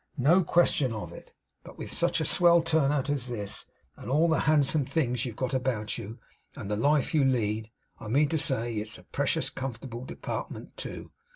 'No 0.17 0.43
question 0.43 0.93
of 0.93 1.13
it. 1.13 1.31
But 1.63 1.77
with 1.77 1.91
such 1.91 2.19
a 2.19 2.25
swell 2.25 2.63
turnout 2.63 3.07
as 3.07 3.27
this, 3.27 3.67
and 3.95 4.09
all 4.09 4.27
the 4.27 4.39
handsome 4.49 4.83
things 4.83 5.25
you've 5.25 5.35
got 5.35 5.53
about 5.53 5.95
you, 5.99 6.17
and 6.55 6.71
the 6.71 6.75
life 6.75 7.13
you 7.13 7.23
lead, 7.23 7.69
I 7.99 8.07
mean 8.07 8.27
to 8.29 8.37
say 8.39 8.77
it's 8.77 8.97
a 8.97 9.03
precious 9.03 9.51
comfortable 9.51 10.03
department 10.03 10.75
too. 10.75 11.11